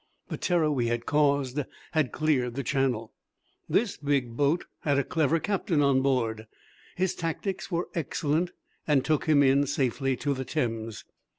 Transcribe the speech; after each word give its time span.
The 0.29 0.37
terror 0.37 0.71
we 0.71 0.87
had 0.87 1.05
caused 1.05 1.59
had 1.91 2.11
cleared 2.11 2.55
the 2.55 2.63
Channel. 2.63 3.13
This 3.69 3.97
big 3.97 4.35
boat 4.35 4.65
had 4.79 4.97
a 4.97 5.03
clever 5.03 5.39
captain 5.39 5.83
on 5.83 6.01
board. 6.01 6.47
His 6.95 7.13
tactics 7.13 7.69
were 7.69 7.87
excellent 7.93 8.49
and 8.87 9.05
took 9.05 9.25
him 9.25 9.43
in 9.43 9.67
safety 9.67 10.15
to 10.15 10.33
the 10.33 10.43
Thames. 10.43 11.05